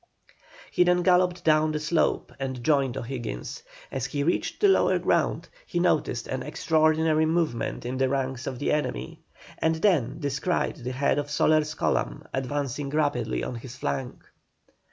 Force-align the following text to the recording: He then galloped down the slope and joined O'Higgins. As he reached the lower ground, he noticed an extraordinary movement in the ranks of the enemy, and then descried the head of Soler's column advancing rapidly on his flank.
He 0.71 0.83
then 0.83 1.03
galloped 1.03 1.43
down 1.43 1.73
the 1.73 1.79
slope 1.79 2.33
and 2.39 2.63
joined 2.63 2.97
O'Higgins. 2.97 3.61
As 3.91 4.07
he 4.07 4.23
reached 4.23 4.59
the 4.59 4.67
lower 4.67 4.97
ground, 4.97 5.47
he 5.67 5.79
noticed 5.79 6.25
an 6.25 6.41
extraordinary 6.41 7.27
movement 7.27 7.85
in 7.85 7.97
the 7.99 8.09
ranks 8.09 8.47
of 8.47 8.57
the 8.57 8.71
enemy, 8.71 9.21
and 9.59 9.75
then 9.75 10.17
descried 10.19 10.77
the 10.77 10.91
head 10.93 11.19
of 11.19 11.29
Soler's 11.29 11.75
column 11.75 12.23
advancing 12.33 12.89
rapidly 12.89 13.43
on 13.43 13.53
his 13.53 13.75
flank. 13.75 14.23